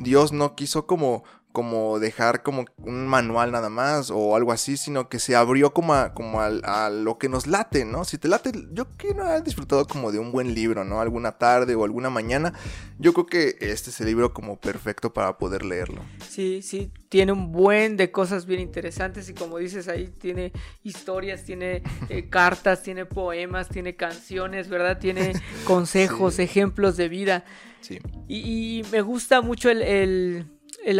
[0.00, 1.22] Dios no quiso como
[1.54, 5.94] como dejar como un manual nada más o algo así, sino que se abrió como
[5.94, 8.04] a, como a, lo que nos late, ¿no?
[8.04, 11.00] Si te late, yo quiero haber disfrutado como de un buen libro, ¿no?
[11.00, 12.54] Alguna tarde o alguna mañana,
[12.98, 16.02] yo creo que este es el libro como perfecto para poder leerlo.
[16.28, 20.50] Sí, sí, tiene un buen de cosas bien interesantes y como dices ahí tiene
[20.82, 24.98] historias, tiene eh, cartas, tiene poemas, tiene canciones, ¿verdad?
[24.98, 25.34] Tiene
[25.68, 27.44] consejos, ejemplos de vida.
[27.80, 28.00] Sí.
[28.26, 30.46] Y, me gusta mucho el el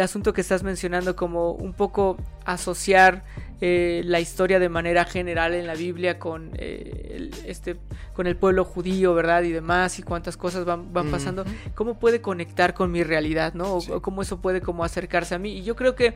[0.01, 3.23] asunto que estás mencionando, como un poco asociar
[3.61, 7.77] eh, la historia de manera general en la Biblia con, eh, el, este,
[8.13, 9.43] con el pueblo judío, ¿verdad?
[9.43, 11.45] Y demás, y cuántas cosas van, pasando.
[11.75, 13.75] ¿Cómo puede conectar con mi realidad, ¿no?
[13.75, 15.51] O, cómo eso puede como acercarse a mí.
[15.57, 16.15] Y yo creo que...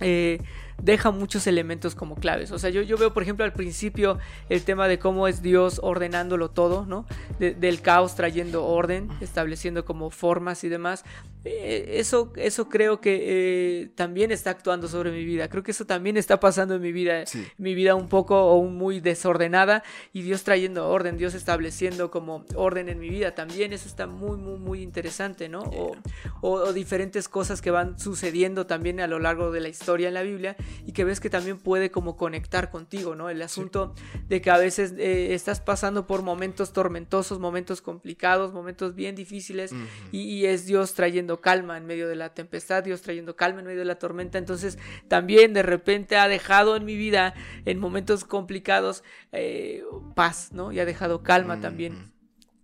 [0.00, 0.40] Eh,
[0.82, 2.52] deja muchos elementos como claves.
[2.52, 5.80] O sea, yo, yo veo, por ejemplo, al principio el tema de cómo es Dios
[5.82, 7.06] ordenándolo todo, ¿no?
[7.38, 11.04] del caos trayendo orden, estableciendo como formas y demás.
[11.44, 15.48] Eh, eso, eso creo que eh, también está actuando sobre mi vida.
[15.48, 17.24] Creo que eso también está pasando en mi vida.
[17.56, 22.88] Mi vida un poco o muy desordenada y Dios trayendo orden, Dios estableciendo como orden
[22.88, 23.34] en mi vida.
[23.34, 25.60] También eso está muy, muy, muy interesante, ¿no?
[25.60, 25.96] O,
[26.40, 30.22] o diferentes cosas que van sucediendo también a lo largo de la historia en la
[30.22, 33.28] Biblia y que ves que también puede como conectar contigo, ¿no?
[33.28, 33.94] El asunto
[34.28, 39.72] de que a veces eh, estás pasando por momentos tormentosos, momentos complicados, momentos bien difíciles
[40.12, 43.80] y, es Dios trayendo calma en medio de la tempestad, Dios trayendo calma en medio
[43.80, 44.38] de la tormenta.
[44.38, 49.02] Entonces también de repente ha dejado en mi vida en momentos complicados
[49.32, 49.82] eh,
[50.14, 50.72] paz, ¿no?
[50.72, 52.15] Y ha dejado calma también.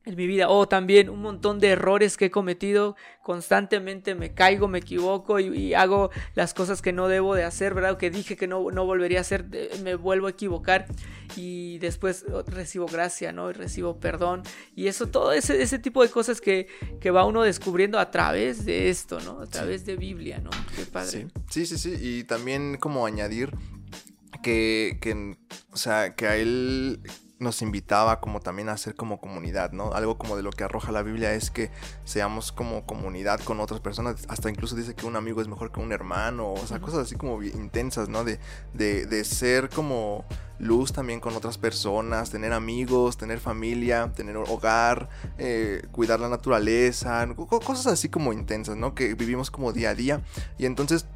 [0.05, 0.49] En mi vida.
[0.49, 2.97] O también un montón de errores que he cometido.
[3.23, 7.97] Constantemente me caigo, me equivoco y, hago las cosas que no debo de hacer, ¿verdad?
[7.97, 9.47] que dije que no, no volvería a hacer,
[9.83, 10.87] me vuelvo a equivocar
[11.37, 13.51] y después oh, recibo gracia, ¿no?
[13.51, 14.43] Y recibo perdón.
[14.75, 16.67] Y eso, todo ese, ese tipo de cosas que,
[17.01, 19.41] que va uno descubriendo a través de esto, ¿no?
[19.41, 20.51] A través de Biblia, ¿no?
[20.75, 21.29] Qué padre.
[21.49, 21.95] Sí, sí, sí.
[22.01, 23.53] Y también como añadir
[24.43, 25.37] que, que,
[25.71, 27.01] o sea, que a él
[27.43, 29.93] nos invitaba como también a ser como comunidad, ¿no?
[29.93, 31.71] Algo como de lo que arroja la Biblia es que
[32.05, 35.81] seamos como comunidad con otras personas, hasta incluso dice que un amigo es mejor que
[35.81, 38.25] un hermano, o sea, cosas así como intensas, ¿no?
[38.25, 38.39] De,
[38.73, 40.25] de, de ser como
[40.59, 47.27] luz también con otras personas, tener amigos, tener familia, tener hogar, eh, cuidar la naturaleza,
[47.37, 48.95] cosas así como intensas, ¿no?
[48.95, 50.23] Que vivimos como día a día.
[50.59, 51.07] Y entonces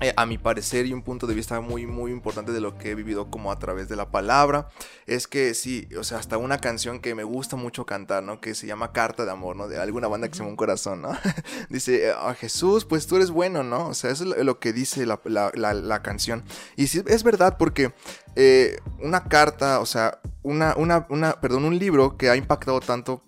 [0.00, 2.90] eh, a mi parecer y un punto de vista muy muy importante de lo que
[2.90, 4.68] he vivido como a través de la palabra
[5.06, 8.40] es que sí, o sea, hasta una canción que me gusta mucho cantar, ¿no?
[8.40, 9.66] Que se llama Carta de Amor, ¿no?
[9.66, 11.10] De alguna banda que se llama Un Corazón, ¿no?
[11.70, 13.88] dice, a Jesús, pues tú eres bueno, ¿no?
[13.88, 16.44] O sea, eso es lo que dice la, la, canción.
[16.76, 17.92] Y sí, es verdad porque
[18.36, 23.22] eh, una carta, o sea, una, una, una, perdón, un libro que ha impactado tanto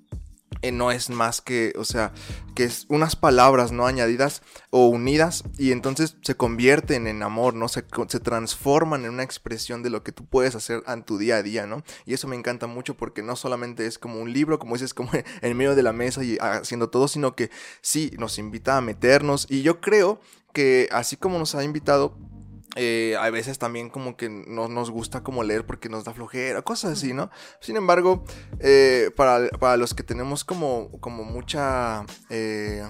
[0.72, 2.12] no es más que, o sea,
[2.54, 7.68] que es unas palabras no añadidas o unidas y entonces se convierten en amor, ¿no?
[7.68, 11.36] Se, se, transforman en una expresión de lo que tú puedes hacer en tu día
[11.36, 11.82] a día, ¿no?
[12.04, 15.10] Y eso me encanta mucho porque no solamente es como un libro, como dices, como
[15.40, 19.46] en medio de la mesa y haciendo todo, sino que sí, nos invita a meternos
[19.48, 20.20] y yo creo
[20.52, 22.16] que así como nos ha invitado
[22.76, 26.62] eh, a veces también como que no nos gusta como leer porque nos da flojera,
[26.62, 27.30] cosas así, ¿no?
[27.60, 28.24] Sin embargo,
[28.60, 32.04] eh, para, los que tenemos como, como mucha...
[32.28, 32.82] Eh,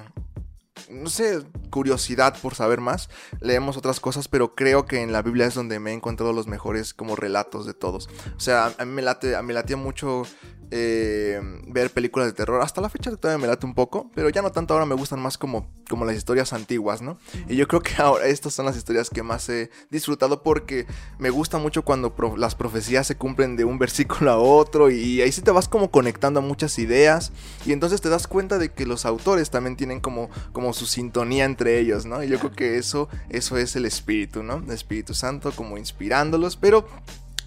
[0.88, 3.10] no sé, curiosidad por saber más.
[3.40, 6.46] Leemos otras cosas, pero creo que en la Biblia es donde me he encontrado los
[6.46, 8.08] mejores como relatos de todos.
[8.36, 10.22] O sea, a mí me late, me latía mucho
[10.70, 12.62] eh, ver películas de terror.
[12.62, 15.20] Hasta la fecha todavía me late un poco, pero ya no tanto ahora me gustan
[15.20, 17.18] más como, como las historias antiguas, ¿no?
[17.48, 20.86] Y yo creo que ahora estas son las historias que más he disfrutado porque
[21.18, 25.32] me gusta mucho cuando las profecías se cumplen de un versículo a otro y ahí
[25.32, 27.32] sí te vas como conectando a muchas ideas
[27.66, 31.44] y entonces te das cuenta de que los autores también tienen como, como su sintonía
[31.44, 32.22] entre ellos, ¿no?
[32.22, 34.56] Y yo creo que eso, eso es el espíritu, ¿no?
[34.56, 36.86] El Espíritu Santo como inspirándolos, pero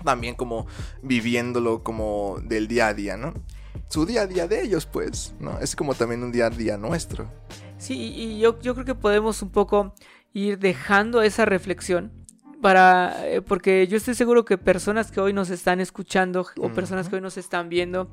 [0.03, 0.67] también como
[1.01, 3.33] viviéndolo como del día a día, ¿no?
[3.87, 5.59] Su día a día de ellos, pues, ¿no?
[5.59, 7.29] Es como también un día a día nuestro.
[7.77, 9.93] Sí, y yo, yo creo que podemos un poco
[10.33, 12.11] ir dejando esa reflexión
[12.61, 17.09] para, eh, porque yo estoy seguro que personas que hoy nos están escuchando o personas
[17.09, 18.09] que hoy nos están viendo,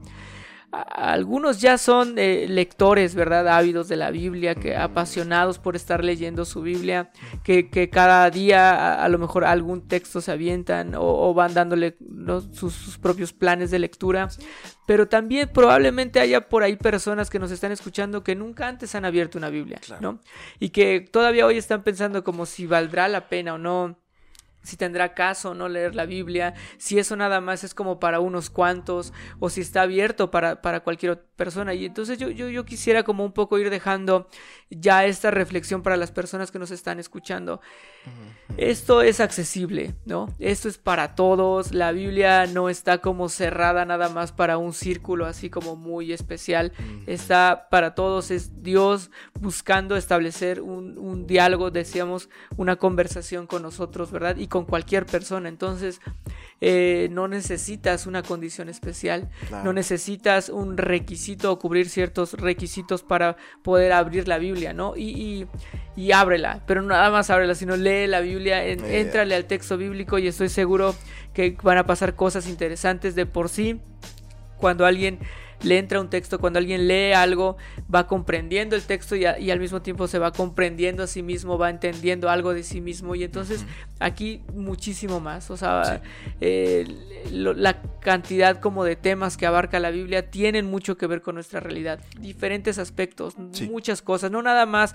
[0.72, 3.48] algunos ya son eh, lectores, ¿verdad?
[3.48, 7.10] Ávidos de la Biblia, que apasionados por estar leyendo su Biblia,
[7.42, 11.96] que, cada día a, lo mejor algún texto se avientan o, van dándole
[12.52, 14.28] sus, propios planes de lectura.
[14.86, 19.04] Pero también probablemente haya por ahí personas que nos están escuchando que nunca antes han
[19.04, 20.20] abierto una Biblia, ¿no?
[20.58, 23.96] Y que todavía hoy están pensando como si valdrá la pena o no
[24.62, 28.50] si tendrá caso no leer la Biblia, si eso nada más es como para unos
[28.50, 31.74] cuantos o si está abierto para, para cualquier persona.
[31.74, 34.28] Y entonces yo, yo, yo, quisiera como un poco ir dejando
[34.68, 37.60] ya esta reflexión para las personas que nos están escuchando.
[38.56, 40.34] Esto es accesible, ¿no?
[40.38, 41.72] Esto es para todos.
[41.72, 46.72] La Biblia no está como cerrada nada más para un círculo así como muy especial.
[47.06, 48.30] Está para todos.
[48.30, 54.36] Es Dios buscando establecer un, un diálogo, decíamos, una conversación con nosotros, ¿verdad?
[54.36, 55.48] Y con cualquier persona.
[55.48, 56.02] Entonces,
[56.60, 59.30] eh, no necesitas una condición especial,
[59.64, 64.94] no necesitas un requisito o cubrir ciertos requisitos para poder abrir la Biblia, ¿no?
[64.94, 65.46] Y,
[65.96, 69.78] y, ábrela, pero no nada más ábrela, sino lee la Biblia, en, entrale al texto
[69.78, 70.94] bíblico y estoy seguro
[71.32, 73.80] que van a pasar cosas interesantes de por sí.
[74.58, 75.18] Cuando alguien
[75.62, 77.56] le entra un texto, cuando alguien lee algo,
[77.92, 81.70] va comprendiendo el texto y, al mismo tiempo se va comprendiendo a sí mismo, va
[81.70, 83.14] entendiendo algo de sí mismo.
[83.14, 83.64] Y entonces
[83.98, 86.02] aquí muchísimo más, o sea,
[86.40, 86.86] eh,
[87.30, 91.60] la cantidad como de temas que abarca la Biblia tienen mucho que ver con nuestra
[91.60, 93.36] realidad, diferentes aspectos,
[93.70, 94.94] muchas cosas, no nada más,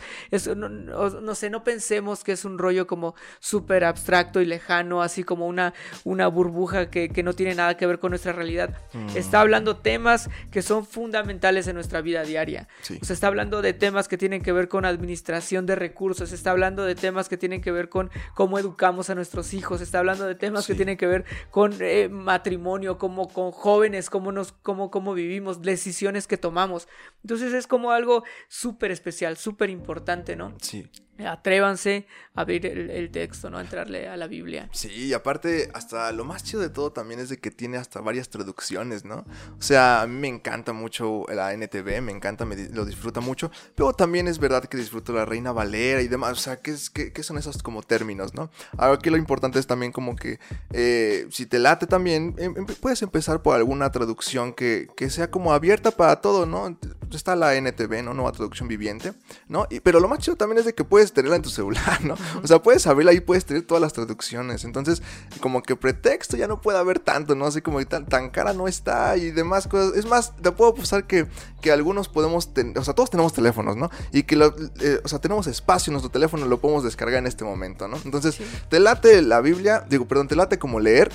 [0.56, 5.48] no, sé, no pensemos que es un rollo como súper abstracto y lejano, así como
[5.48, 5.74] una,
[6.04, 8.76] una burbuja que, no tiene nada que ver con nuestra realidad,
[9.16, 12.70] está hablando temas que son fundamentales en nuestra vida diaria.
[13.02, 16.52] Se está hablando de temas que tienen que ver con administración de recursos, se está
[16.52, 20.00] hablando de temas que tienen que ver con cómo educamos a nuestros hijos, se está
[20.00, 24.54] hablando de temas que tienen que ver con eh, matrimonio, como con jóvenes, cómo nos,
[24.54, 26.88] cómo, cómo vivimos, decisiones que tomamos.
[27.22, 30.56] Entonces es como algo súper especial, súper importante, ¿no?
[30.62, 30.90] Sí.
[31.20, 33.60] Atrévanse a abrir el, texto, ¿no?
[33.60, 34.70] Entrarle a la Biblia.
[34.74, 38.02] Sí, y aparte, hasta lo más chido de todo también es de que tiene hasta
[38.02, 39.26] varias traducciones, ¿no?
[39.58, 43.52] O sea, a mí me encanta mucho la NTV, me encanta, me, lo disfruta mucho,
[43.76, 46.90] pero también es verdad que disfruto la Reina Valera y demás, o sea, ¿qué, es,
[46.90, 48.50] qué, son esos como términos, ¿no?
[48.78, 50.40] Ahora que lo importante es también como que
[50.74, 55.32] eh, si te late también, em, em, puedes empezar por alguna traducción que, que, sea
[55.32, 56.78] como abierta para todo, ¿no?
[57.16, 58.14] Está la NTV, ¿no?
[58.14, 59.14] Nueva traducción viviente,
[59.48, 59.68] ¿no?
[59.70, 62.16] Y, pero lo más chido también es de que puedes tenerla en tu celular, ¿no?
[62.44, 64.64] O sea, puedes abrirla y puedes tener todas las traducciones.
[64.64, 65.02] Entonces,
[65.40, 67.46] como que pretexto ya no puede haber tanto, ¿no?
[67.46, 69.98] Así como tan, tan cara no está y demás cosas.
[69.98, 71.28] Es más, te puedo pasar que,
[71.62, 73.90] que algunos podemos, tener, o sea, todos tenemos teléfonos, ¿no?
[74.12, 77.28] Y que, lo, eh, o sea, tenemos espacio en nuestro teléfono, lo podemos descargar en
[77.28, 77.98] este momento, ¿no?
[78.06, 78.38] Entonces,
[78.70, 81.12] te late la Biblia, digo, perdón, te late como leer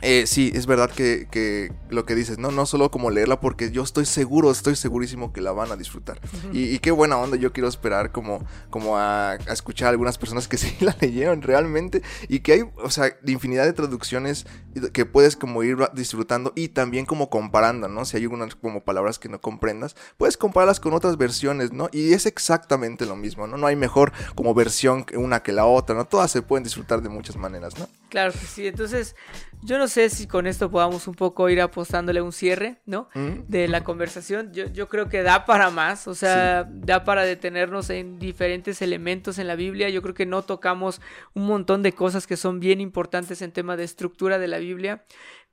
[0.00, 2.50] eh, sí, es verdad que, lo que dices, ¿no?
[2.50, 6.20] No solo como leerla, porque yo estoy seguro, estoy segurísimo que la van a disfrutar.
[6.52, 10.56] y, qué buena onda, yo quiero esperar como, como a, escuchar a algunas personas que
[10.58, 14.46] sí la leyeron realmente y que hay, o sea, infinidad de traducciones
[14.92, 18.04] que puedes como ir disfrutando y también como comparando, ¿no?
[18.04, 21.88] Si hay algunas como palabras que no comprendas, puedes compararlas con otras versiones, ¿no?
[21.92, 23.56] Y es exactamente lo mismo, ¿no?
[23.56, 26.04] No hay mejor como versión una que la otra, ¿no?
[26.04, 27.88] Todas se pueden disfrutar de muchas maneras, ¿no?
[28.08, 29.14] Claro que sí, entonces
[29.62, 33.08] yo no sé si con esto podamos un poco ir apostándole un cierre, ¿no?
[33.14, 33.48] Mm.
[33.48, 34.52] De la conversación.
[34.52, 39.38] Yo, yo, creo que da para más, o sea, da para detenernos en diferentes elementos
[39.38, 39.88] en la Biblia.
[39.90, 41.00] Yo creo que no tocamos
[41.34, 45.04] un montón de cosas que son bien importantes en tema de estructura de la Biblia,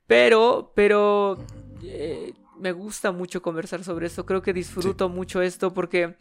[0.06, 1.44] pero, pero
[1.82, 4.24] eh, me gusta mucho conversar sobre esto.
[4.24, 6.16] Creo que disfruto mucho esto porque...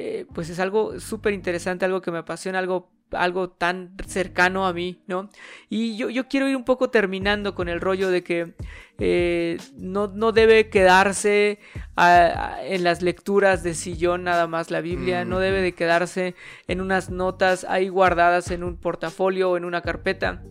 [0.00, 4.72] Eh, pues es algo súper interesante, algo que me apasiona, algo algo tan cercano a
[4.72, 5.28] mí, ¿no?
[5.68, 8.54] Y yo, yo quiero ir un poco terminando con el rollo de que
[8.98, 11.58] eh, no, no, debe quedarse
[11.96, 16.36] en las lecturas de sillón nada más la Biblia, no debe de quedarse
[16.68, 20.44] en unas notas ahí guardadas en un portafolio o en una carpeta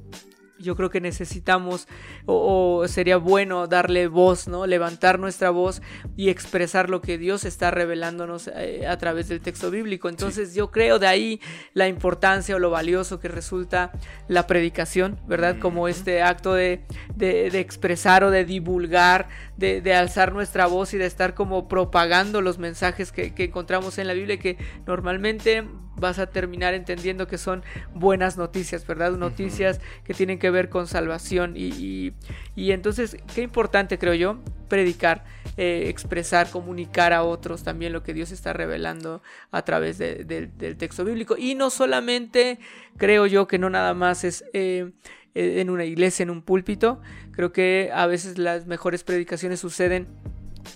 [0.59, 1.87] yo creo que necesitamos
[2.25, 4.65] o, sería bueno darle voz, ¿no?
[4.65, 5.81] Levantar nuestra voz
[6.15, 10.09] y expresar lo que Dios está revelándonos eh, a través del texto bíblico.
[10.09, 11.41] Entonces yo creo de ahí
[11.73, 13.91] la importancia o lo valioso que resulta
[14.27, 15.57] la predicación, ¿verdad?
[15.59, 20.97] Como este acto de, de, expresar o de divulgar, de, de, alzar nuestra voz y
[20.97, 25.65] de estar como propagando los mensajes que, que encontramos en la Biblia que normalmente
[25.99, 29.11] vas a terminar entendiendo que son buenas noticias, ¿verdad?
[29.11, 32.13] Noticias que tienen que ver con salvación y,
[32.55, 35.25] y, entonces, qué importante creo yo, predicar,
[35.57, 41.03] eh, expresar, comunicar a otros también lo que Dios está revelando a través del texto
[41.03, 41.35] bíblico.
[41.37, 42.59] Y no solamente
[42.97, 44.45] creo yo que no nada más es...
[44.53, 44.91] Eh,
[45.39, 46.99] en una iglesia, en un púlpito.
[47.31, 50.07] Creo que a veces las mejores predicaciones suceden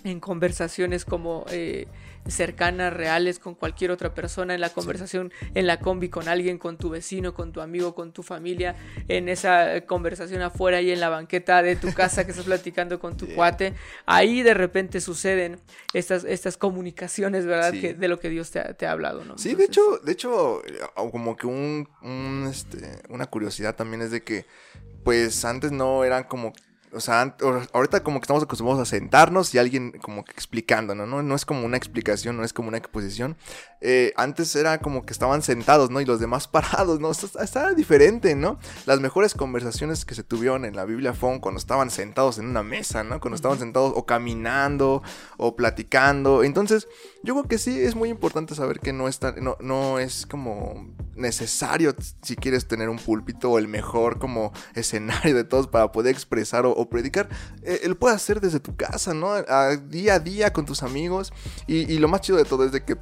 [0.03, 1.87] en conversaciones como eh,
[2.27, 6.77] cercanas, reales, con cualquier otra persona, en la conversación, en la combi con alguien, con
[6.77, 8.75] tu vecino, con tu amigo, con tu familia,
[9.07, 13.17] en esa conversación afuera y en la banqueta de tu casa que estás platicando con
[13.17, 13.73] tu cuate.
[14.05, 15.59] Ahí de repente suceden
[15.93, 17.71] estas, estas comunicaciones, ¿verdad?
[17.71, 19.37] Que, de lo que Dios te ha, hablado, ¿no?
[19.37, 20.61] Sí, de hecho, de hecho,
[21.11, 21.87] como que un,
[22.49, 24.45] este, una curiosidad también es de que,
[25.03, 26.53] pues antes no eran como
[26.93, 27.35] o sea,
[27.73, 31.21] ahorita como que estamos acostumbrados a sentarnos y alguien como que explicando, ¿no?
[31.21, 33.37] No, es como una explicación, no es como una exposición.
[33.79, 36.01] Eh, antes era como que estaban sentados, ¿no?
[36.01, 37.11] Y los demás parados, ¿no?
[37.11, 38.59] Estaba diferente, ¿no?
[38.85, 42.63] Las mejores conversaciones que se tuvieron en la Biblia fueron cuando estaban sentados en una
[42.63, 43.19] mesa, ¿no?
[43.19, 45.01] Cuando estaban sentados o caminando
[45.37, 46.43] o platicando.
[46.43, 46.87] Entonces,
[47.23, 50.87] yo creo que sí es muy importante saber que no, está, no, no es como
[51.21, 56.13] necesario si quieres tener un púlpito o el mejor como escenario de todos para poder
[56.13, 57.29] expresar o, predicar.
[57.63, 59.31] Eh, él puede hacer desde tu casa, ¿no?
[59.31, 61.31] A, día a día con tus amigos.
[61.67, 62.97] Y, lo más chido de todo es de que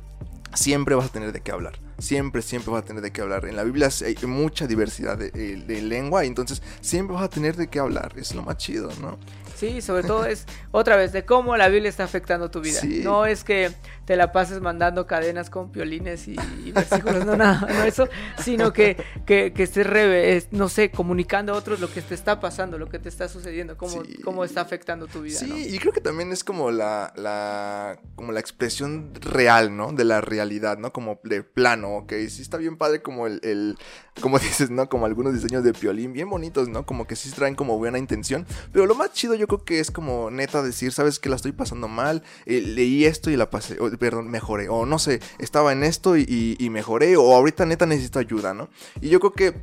[0.54, 1.80] siempre vas a tener de qué hablar.
[1.98, 3.46] Siempre, siempre vas a tener de qué hablar.
[3.46, 7.56] En la Biblia hay mucha diversidad de, de lengua, y entonces siempre vas a tener
[7.56, 8.14] de qué hablar.
[8.18, 9.18] Es lo más chido, ¿no?
[9.60, 12.80] Sí, sobre todo es otra vez de cómo la Biblia está afectando tu vida.
[13.04, 13.72] No es que
[14.10, 16.36] te la pases mandando cadenas con piolines y,
[16.72, 21.80] versículos, no, nada, no eso, sino que, que, que estés, no sé, comunicando a otros
[21.80, 25.22] lo que te está pasando, lo que te está sucediendo, cómo, cómo está afectando tu
[25.22, 25.38] vida.
[25.38, 29.92] Sí, y creo que también es como la, la, como la expresión real, ¿no?
[29.92, 30.92] De la realidad, ¿no?
[30.92, 33.78] Como de plano, ok, sí está bien padre como el, el
[34.20, 34.90] como dices, ¿no?
[34.90, 36.84] Como algunos diseños de piolín, bien bonitos, ¿no?
[36.84, 39.92] Como que sí traen como buena intención, pero lo más chido yo creo que es
[39.92, 43.78] como neta decir, sabes que la estoy pasando mal, eh, leí esto y la pasé,
[44.00, 48.20] perdón, mejoré, o no sé, estaba en esto y, y mejoré, o ahorita neta necesito
[48.20, 48.70] ayuda, ¿no?
[49.02, 49.54] Y yo creo que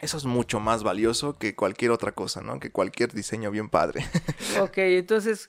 [0.00, 2.60] eso es mucho más valioso que cualquier otra cosa, ¿no?
[2.60, 4.06] Que cualquier diseño bien padre.
[4.60, 5.48] ok, entonces,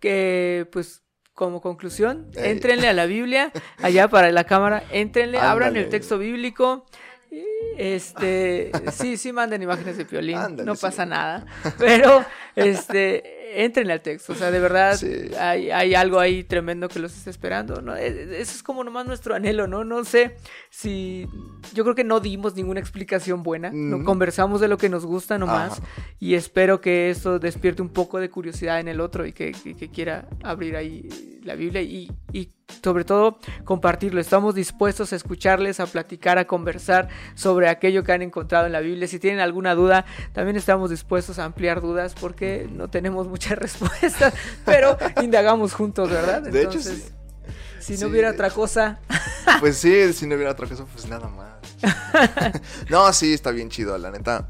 [0.00, 1.02] que pues
[1.34, 2.52] como conclusión, Ey.
[2.52, 5.84] éntrenle a la Biblia, allá para la cámara, éntrenle, abran Ándale.
[5.84, 6.86] el texto bíblico.
[7.76, 10.80] Este, sí, sí manden imágenes de Piolín, Ándale, no sí.
[10.82, 11.44] pasa nada,
[11.78, 15.30] pero este, entrenle al texto, o sea, de verdad Sí.
[15.38, 17.96] hay, hay algo ahí tremendo que los está esperando, ¿no?
[17.96, 19.84] E- Eso es como nomás nuestro anhelo, ¿no?
[19.84, 20.36] No sé
[20.70, 21.26] si,
[21.74, 25.38] yo creo que no dimos ninguna explicación buena, no conversamos de lo que nos gusta
[25.38, 25.82] nomás Ajá.
[26.20, 29.74] y espero que esto despierte un poco de curiosidad en el otro y que, que-
[29.74, 31.08] que quiera abrir ahí
[31.44, 32.50] la Biblia y, y
[32.82, 34.20] sobre todo compartirlo.
[34.20, 38.80] Estamos dispuestos a escucharles, a platicar, a conversar sobre aquello que han encontrado en la
[38.80, 39.06] Biblia.
[39.06, 44.34] Si tienen alguna duda, también estamos dispuestos a ampliar dudas porque no tenemos muchas respuestas,
[44.64, 46.42] pero indagamos juntos, ¿verdad?
[46.42, 47.02] De hecho, sí.
[47.80, 48.98] Si no Sí, hubiera otra cosa,
[49.60, 51.46] Pues sí, si no hubiera otra cosa, pues nada más.
[52.90, 54.48] no, sí, está bien chido, la neta.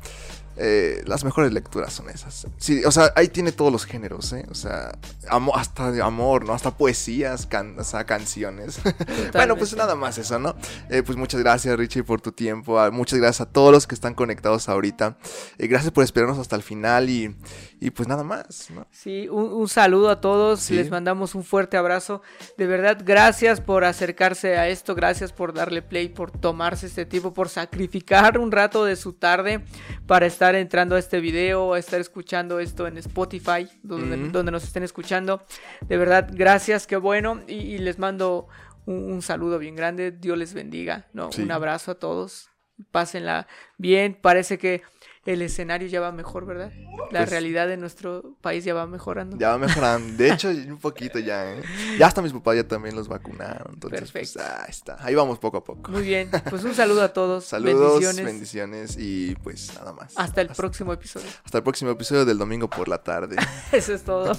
[0.56, 2.46] Eh, las mejores lecturas son esas.
[2.56, 4.46] Sí, o sea, ahí tiene todos los géneros, ¿eh?
[4.50, 4.98] O sea,
[5.28, 6.52] amo- hasta amor, ¿no?
[6.54, 8.80] Hasta poesías, can- o sea, canciones.
[9.32, 10.56] bueno, pues nada más eso, ¿no?
[10.90, 12.78] Eh, pues muchas gracias, Richie, por tu tiempo.
[12.80, 15.18] Ah, Muchas gracias a todos los que están conectados ahorita.
[15.58, 17.36] Eh, gracias por esperarnos hasta el final y,
[17.80, 18.86] y pues nada más, ¿no?
[18.90, 20.74] Sí, un, un saludo a todos, Sí.
[20.74, 22.22] les mandamos un fuerte abrazo.
[22.56, 27.34] De verdad, gracias por acercarse a esto, gracias por darle play, por tomarse este tiempo,
[27.34, 29.64] por sacrificar un rato de su tarde
[30.06, 34.30] para estar entrando a este video, a estar escuchando esto en Spotify, donde, Ujú.
[34.32, 35.42] donde nos estén escuchando.
[35.82, 37.42] De verdad, gracias, qué bueno.
[37.48, 38.46] Y, y les mando
[38.86, 41.32] un, un saludo bien grande, Dios les bendiga, ¿no?
[41.32, 41.42] Sí.
[41.42, 42.50] Un abrazo a todos,
[42.90, 43.46] pásenla
[43.78, 44.82] bien, parece que
[45.26, 46.72] el escenario ya va mejor, ¿verdad?
[47.10, 49.36] La pues, realidad de nuestro país ya va mejorando.
[49.36, 50.16] Ya va mejorando.
[50.16, 51.62] De hecho, un poquito ya, ¿eh?
[51.98, 53.74] Ya hasta mis papás ya también los vacunaron.
[53.74, 54.92] Entonces, pues, Perfecto.
[54.92, 55.90] Ah, ahí vamos poco a poco.
[55.90, 56.30] Muy bien.
[56.48, 57.44] Pues un saludo a todos.
[57.44, 58.96] Saludos, bendiciones.
[58.98, 60.12] y pues nada más.
[60.16, 61.26] Hasta el próximo episodio.
[61.44, 63.36] Hasta el próximo episodio del domingo por la tarde.
[63.72, 64.34] Eso es todo.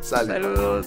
[0.00, 0.86] Saludos.